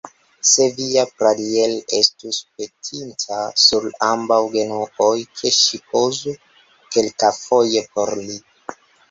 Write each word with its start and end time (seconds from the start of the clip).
Sed 0.51 0.77
via 0.77 1.01
Pradier 1.17 1.75
estus 1.97 2.39
petinta 2.61 3.41
sur 3.65 3.85
ambaŭ 4.07 4.41
genuoj, 4.57 5.11
ke 5.41 5.53
ŝi 5.59 5.83
pozu 5.93 6.35
kelkafoje 6.97 7.87
por 7.95 8.17
li. 8.27 8.41